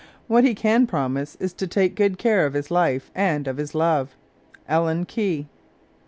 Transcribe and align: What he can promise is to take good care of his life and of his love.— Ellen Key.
What 0.25 0.43
he 0.45 0.55
can 0.55 0.87
promise 0.87 1.35
is 1.39 1.53
to 1.53 1.67
take 1.67 1.93
good 1.93 2.17
care 2.17 2.43
of 2.47 2.55
his 2.55 2.71
life 2.71 3.11
and 3.13 3.47
of 3.47 3.57
his 3.57 3.75
love.— 3.75 4.15
Ellen 4.67 5.05
Key. 5.05 5.47